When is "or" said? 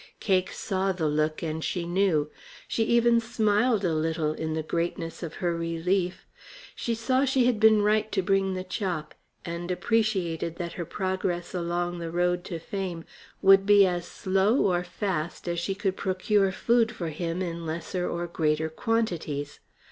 14.65-14.83, 18.09-18.27